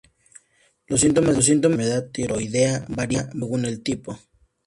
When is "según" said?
3.33-3.65